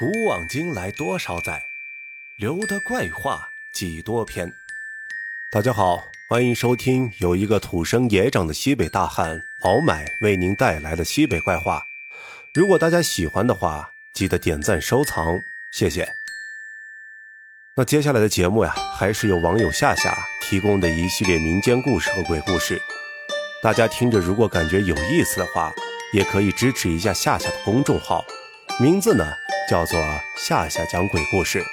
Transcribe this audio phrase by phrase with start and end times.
[0.00, 1.62] 古往今来多少载，
[2.38, 4.50] 留得怪话几多篇。
[5.52, 11.82] 大家好，欢迎收听有一个土生野长的西北大汉老买为您带来的西北怪话。
[12.54, 15.38] 如果大家喜欢的话，记得点赞收藏，
[15.70, 16.08] 谢谢。
[17.76, 22.80] 那接下来的节目呀，还是由网友夏夏提供的一系列民间故事和鬼故事。
[23.62, 25.70] 大家听着，如果感觉有意思的话，
[26.14, 28.24] 也可以支持一下夏夏的公众号，
[28.80, 29.30] 名字呢？
[29.70, 30.00] 叫做
[30.36, 31.64] 夏夏讲鬼故事，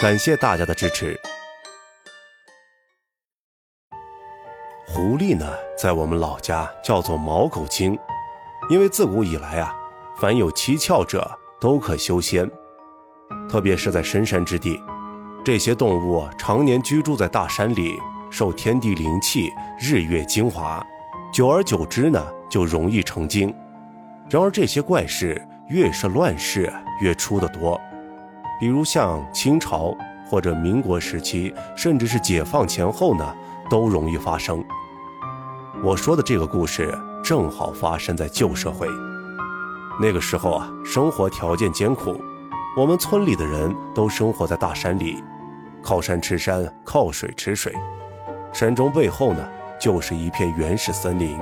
[0.00, 1.14] 感谢大家的支持。
[4.86, 7.98] 狐狸呢，在我们老家叫做毛狗精，
[8.70, 9.76] 因为自古以来啊，
[10.18, 11.30] 凡有七窍者
[11.60, 12.50] 都可修仙，
[13.46, 14.82] 特别是在深山之地，
[15.44, 17.92] 这些动物常年居住在大山里，
[18.30, 20.82] 受天地灵气、日月精华，
[21.30, 23.54] 久而久之呢，就容易成精。
[24.30, 26.72] 然而这些怪事越是乱世。
[27.00, 27.80] 越出的多，
[28.60, 29.96] 比如像清朝
[30.28, 33.34] 或者民国时期，甚至是解放前后呢，
[33.70, 34.64] 都容易发生。
[35.82, 36.92] 我说的这个故事
[37.22, 38.86] 正好发生在旧社会，
[40.00, 42.20] 那个时候啊，生活条件艰苦，
[42.76, 45.22] 我们村里的人都生活在大山里，
[45.80, 47.72] 靠山吃山，靠水吃水，
[48.52, 49.48] 山中背后呢，
[49.80, 51.38] 就是一片原始森林。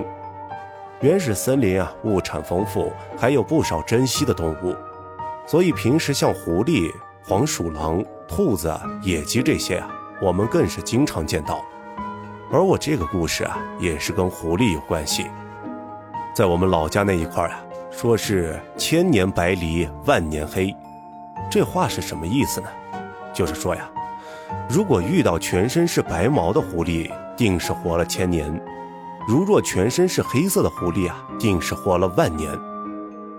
[1.00, 4.74] 原始森林啊，物产丰富，还有不少珍稀的动物。
[5.46, 9.88] 所以平时像狐狸、黄鼠狼、兔子、野鸡这些啊，
[10.20, 11.64] 我们更是经常见到。
[12.50, 15.26] 而我这个故事啊，也是跟狐狸有关系。
[16.34, 20.74] 在我们老家那一块啊，说是千年白狸万年黑，
[21.50, 22.68] 这话是什么意思呢？
[23.32, 23.88] 就是说呀，
[24.68, 28.50] 如果遇到全身是白毛的狐狸，定是活了千年；
[29.28, 32.50] 如若全身是黑色的狐狸啊，定是活了万年。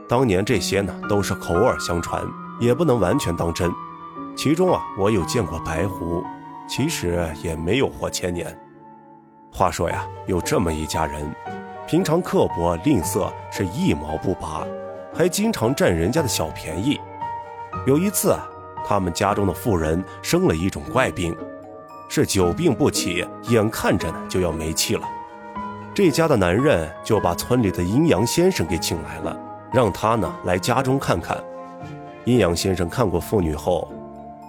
[0.07, 2.23] 当年这些呢，都是口耳相传，
[2.59, 3.69] 也不能完全当真。
[4.37, 6.23] 其中啊，我有见过白狐，
[6.67, 8.57] 其实也没有活千年。
[9.51, 11.29] 话说呀，有这么一家人，
[11.87, 14.65] 平常刻薄吝啬，是一毛不拔，
[15.13, 16.99] 还经常占人家的小便宜。
[17.85, 18.47] 有一次啊，
[18.85, 21.35] 他们家中的妇人生了一种怪病，
[22.07, 25.05] 是久病不起，眼看着呢就要没气了。
[25.93, 29.37] 这家的男人就把村里的阴阳先生给请来了。
[29.71, 31.37] 让他呢来家中看看。
[32.25, 33.89] 阴阳先生看过妇女后，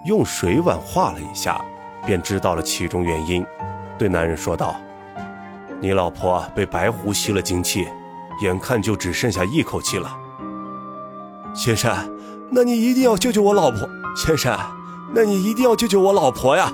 [0.05, 1.63] 用水碗画了一下，
[2.05, 3.45] 便知道了其中原因，
[3.97, 4.75] 对男人说道
[5.79, 7.87] ：“你老婆被白狐吸了精气，
[8.41, 10.13] 眼看就只剩下一口气了。
[11.53, 11.95] 先生，
[12.51, 13.89] 那你一定要救救我老婆。
[14.15, 14.57] 先生，
[15.13, 16.71] 那你一定要救救我老婆呀。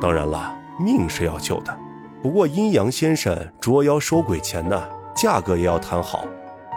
[0.00, 1.78] 当然了，命是要救的，
[2.22, 4.82] 不过阴阳先生捉妖收鬼前呢，
[5.14, 6.24] 价格也要谈好。”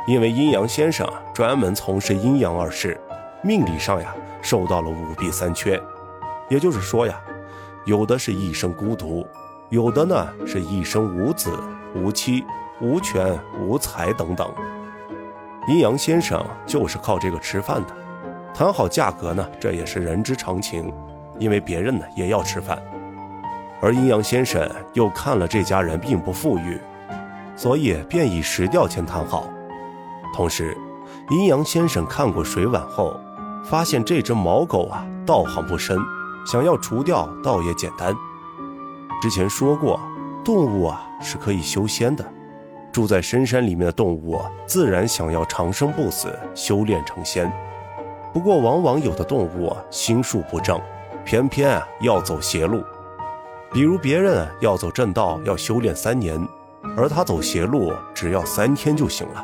[0.08, 3.00] 因为阴阳先生专门从事阴阳二事，
[3.42, 5.82] 命理上呀受到了五弊三缺，
[6.48, 7.20] 也就是说呀，
[7.86, 9.26] 有的是一生孤独，
[9.70, 11.60] 有的呢是一生无子、
[11.96, 12.46] 无妻、
[12.80, 14.48] 无权、无财等等。
[15.68, 17.96] 阴阳先生就是靠这个吃饭的，
[18.54, 20.94] 谈好价格呢，这也是人之常情，
[21.40, 22.80] 因为别人呢也要吃饭，
[23.82, 26.80] 而阴阳先生又看了这家人并不富裕，
[27.56, 29.50] 所以便以石吊钱谈好。
[30.36, 30.78] 同时，
[31.30, 33.18] 阴阳先生看过水碗后，
[33.64, 35.98] 发现这只毛狗啊道行不深，
[36.46, 38.14] 想要除掉倒也简单。
[39.22, 39.98] 之前说过，
[40.44, 42.26] 动物啊是可以修仙的，
[42.92, 47.50] 住在深山里面的动物自然想要长生不死，修炼成仙。
[48.34, 50.78] 不过，往往有的动物心术不正，
[51.24, 52.84] 偏偏啊要走邪路。
[53.72, 56.46] 比如别人要走正道要修炼三年，
[56.98, 59.42] 而他走邪路只要三天就行了。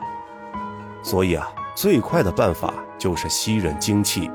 [1.03, 4.29] 所以啊，最快的办法就是吸人精气。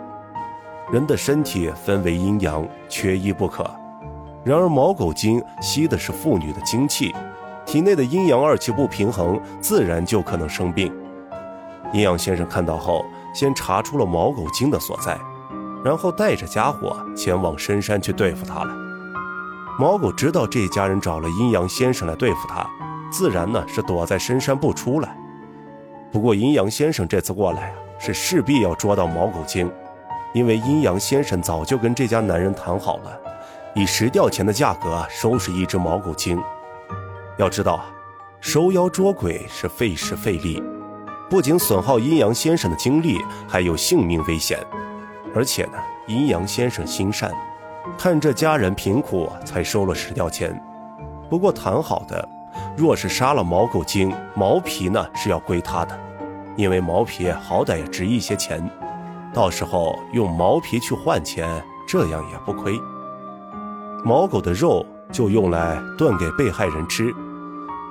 [0.93, 3.69] 人的身体分为阴阳，缺一不可。
[4.45, 7.13] 然而毛狗精吸的是妇女的精气，
[7.65, 10.93] 体内的阴阳二气不平衡，自然就可能生病。
[11.93, 13.05] 阴阳先生看到后，
[13.35, 15.19] 先查出了毛狗精的所在，
[15.85, 18.73] 然后带着家伙前往深山去对付他了。
[19.79, 22.65] 毛狗知道这家人找了阴阳先生来对付他，
[23.11, 25.17] 自然呢是躲在深山不出来。
[26.13, 29.71] 不过阴阳先生这次过来啊，是势必要捉到毛狗精，
[30.33, 33.21] 因为阴阳先生早就跟这家男人谈好了，
[33.75, 36.41] 以石吊钱的价格收拾一只毛狗精。
[37.39, 37.85] 要知道，
[38.41, 40.63] 收妖捉鬼是费时费力，
[41.29, 44.59] 不仅损耗阴阳先生的精力，还有性命危险。
[45.35, 45.73] 而且呢，
[46.07, 47.31] 阴阳先生心善，
[47.99, 50.59] 看这家人贫苦，才收了石吊钱。
[51.29, 52.27] 不过谈好的，
[52.77, 55.99] 若是杀了毛狗精，毛皮呢是要归他的。
[56.57, 58.69] 因为毛皮好歹也值一些钱，
[59.33, 62.79] 到时候用毛皮去换钱，这样也不亏。
[64.05, 67.15] 毛狗的肉就用来炖给被害人吃，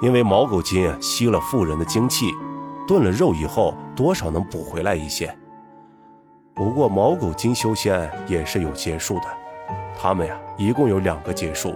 [0.01, 2.27] 因为毛狗精吸了妇人的精气，
[2.87, 5.35] 炖了肉以后多少能补回来一些。
[6.53, 9.25] 不过毛狗精修仙也是有劫数的，
[9.99, 11.75] 他们呀一共有两个劫数，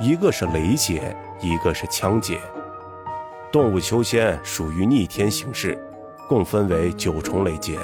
[0.00, 2.38] 一个是雷劫，一个是枪劫。
[3.50, 5.76] 动物修仙属于逆天行事，
[6.28, 7.76] 共分为九重雷劫，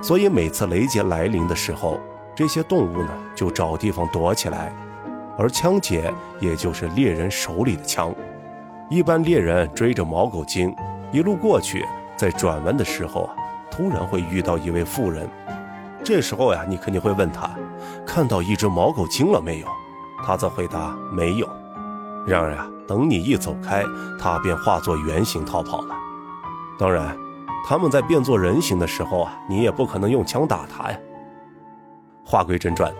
[0.00, 2.00] 所以每次雷劫来临的时候，
[2.34, 4.74] 这些动物呢就找地方躲起来。
[5.36, 6.10] 而枪劫
[6.40, 8.14] 也就是猎人手里的枪，
[8.88, 10.74] 一般猎人追着毛狗精
[11.10, 11.84] 一路过去，
[12.16, 13.36] 在转弯的时候啊，
[13.70, 15.28] 突然会遇到一位妇人。
[16.02, 17.50] 这时候呀，你肯定会问他，
[18.06, 19.66] 看到一只毛狗精了没有？
[20.24, 21.48] 他则回答没有。
[22.26, 22.68] 然而啊。
[22.84, 23.84] 等你一走开，
[24.18, 25.94] 他便化作原形逃跑了。
[26.76, 27.16] 当然，
[27.66, 30.98] 他们在变作人形的时候啊，你也不可能用枪打他呀。
[32.24, 32.92] 话归正传，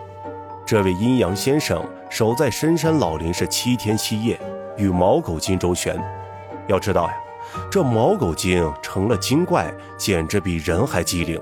[0.65, 4.39] 这位阴阳先生守在深山老林是七天七夜，
[4.77, 6.01] 与毛狗精周旋。
[6.67, 7.13] 要知道呀，
[7.69, 11.39] 这毛狗精成了精怪，简直比人还机灵，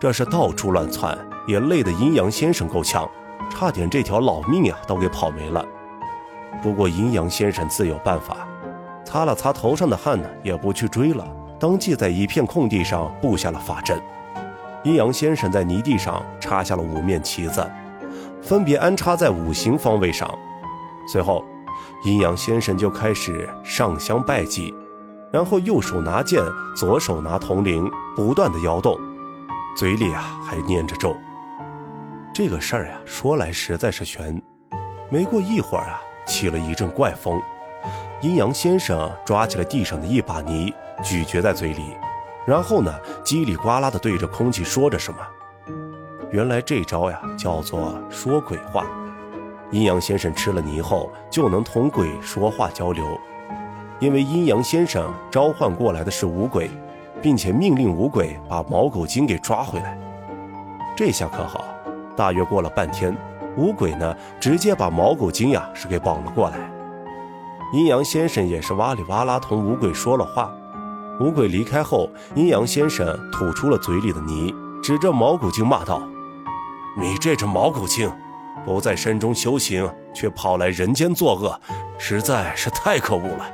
[0.00, 3.08] 这是到处乱窜，也累得阴阳先生够呛，
[3.50, 5.64] 差点这条老命呀都给跑没了。
[6.62, 8.46] 不过阴阳先生自有办法，
[9.04, 11.26] 擦了擦头上的汗呢，也不去追了，
[11.58, 14.00] 当即在一片空地上布下了法阵。
[14.82, 17.68] 阴阳先生在泥地上插下了五面旗子，
[18.40, 20.28] 分别安插在五行方位上。
[21.08, 21.44] 随后，
[22.04, 24.74] 阴阳先生就开始上香拜祭，
[25.32, 26.42] 然后右手拿剑，
[26.76, 28.98] 左手拿铜铃，不断的摇动，
[29.76, 31.14] 嘴里啊还念着咒。
[32.38, 34.38] 这个事儿呀，说来实在是悬。
[35.08, 36.02] 没过一会儿啊。
[36.26, 37.40] 起了一阵怪风，
[38.20, 40.70] 阴阳先生抓起了地上的一把泥，
[41.02, 41.96] 咀嚼在嘴里，
[42.44, 42.92] 然后呢，
[43.24, 45.18] 叽里呱啦的对着空气说着什么。
[46.30, 48.84] 原来这招呀，叫做说鬼话。
[49.70, 53.18] 阴阳先生吃了泥后，就能同鬼说话交流。
[53.98, 56.68] 因为阴阳先生召唤过来的是五鬼，
[57.22, 59.98] 并且命令五鬼把毛狗精给抓回来。
[60.94, 61.64] 这下可好，
[62.16, 63.16] 大约过了半天。
[63.56, 66.58] 五鬼呢，直接把毛狗精呀是给绑了过来。
[67.72, 70.52] 阴阳先生也是哇里哇啦同五鬼说了话。
[71.18, 76.02] 五鬼离开后，阴阳先生吐出了嘴里的泥，指着毛狗精骂道
[77.00, 78.12] ：“你这只毛狗精，
[78.66, 81.58] 不在山中修行，却跑来人间作恶，
[81.96, 83.46] 实在是太可恶了。”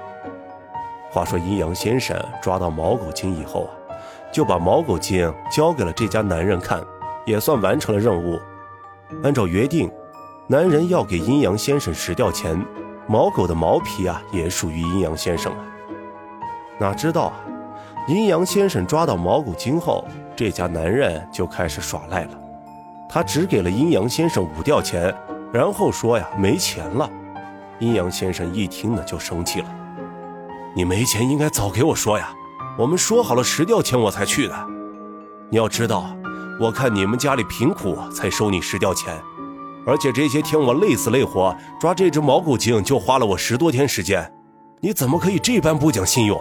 [1.13, 3.95] 话说阴阳先生抓到毛狗精以后啊，
[4.33, 6.83] 就把毛狗精交给了这家男人看，
[7.25, 8.41] 也算完成了任务。
[9.23, 9.91] 按照约定，
[10.47, 12.61] 男人要给阴阳先生十吊钱，
[13.07, 15.59] 毛狗的毛皮啊也属于阴阳先生啊。
[16.79, 17.35] 哪知道啊，
[18.09, 20.05] 阴阳先生抓到毛狗精后，
[20.35, 22.31] 这家男人就开始耍赖了。
[23.09, 25.15] 他只给了阴阳先生五吊钱，
[25.53, 27.09] 然后说呀没钱了。
[27.79, 29.67] 阴阳先生一听呢就生气了
[30.75, 32.33] ：“你没钱应该早给我说呀，
[32.79, 34.55] 我们说好了十吊钱我才去的。
[35.51, 36.17] 你要知道。”
[36.63, 39.21] 我看你们家里贫苦，才收你十吊钱，
[39.85, 44.33] 而且这些天我累死累活抓这只毛狗精，就花了我十多天时间，
[44.81, 46.41] 你怎么可以这般不讲信用？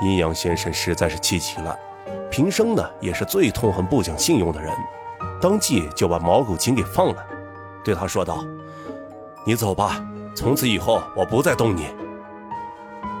[0.00, 1.78] 阴阳先生实在是气急了，
[2.30, 4.72] 平生呢也是最痛恨不讲信用的人，
[5.38, 7.22] 当即就把毛狗精给放了，
[7.84, 8.42] 对他说道
[9.44, 10.02] ：“你走吧，
[10.34, 11.88] 从此以后我不再动你。”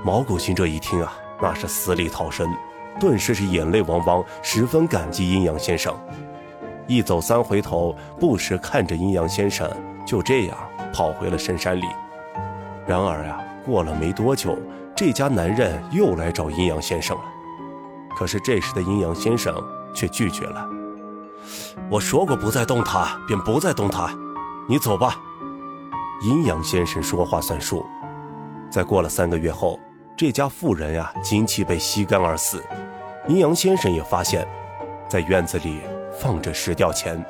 [0.02, 2.50] 毛狗精这一听啊，那是死里逃生。
[2.98, 5.94] 顿时是眼泪汪汪，十分感激阴阳先生。
[6.86, 9.70] 一走三回头，不时看着阴阳先生，
[10.06, 10.56] 就这样
[10.92, 11.84] 跑回了深山里。
[12.86, 14.58] 然而啊，过了没多久，
[14.96, 17.24] 这家男人又来找阴阳先生了。
[18.16, 19.54] 可是这时的阴阳先生
[19.94, 20.66] 却拒绝了。
[21.90, 24.10] 我说过不再动他，便不再动他。
[24.68, 25.14] 你走吧。
[26.22, 27.86] 阴阳先生说话算数。
[28.70, 29.78] 在过了三个月后，
[30.16, 32.64] 这家妇人呀，精气被吸干而死。
[33.28, 34.48] 阴阳先生也发现，
[35.06, 35.82] 在院子里
[36.18, 37.22] 放着石吊钱，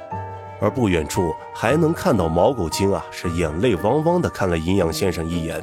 [0.60, 5.60] 而不远处还能看到毛狗精啊，是眼泪汪汪的看了阴阳先生一眼。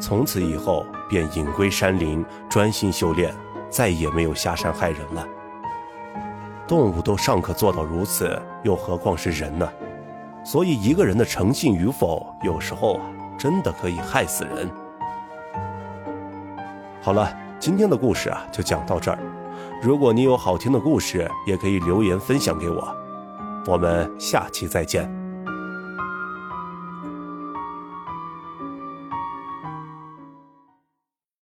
[0.00, 3.34] 从此以后，便隐归山林，专心修炼，
[3.68, 5.26] 再也没有下山害人了。
[6.68, 9.68] 动物都尚可做到如此，又何况是人呢？
[10.44, 13.02] 所以，一个人的诚信与否，有时候啊，
[13.36, 14.70] 真的可以害死人。
[17.02, 19.18] 好了，今天的故事啊，就讲到这儿。
[19.82, 22.94] 如果你有好听的故事，也可以留言分享给我。
[23.66, 25.19] 我们下期再见。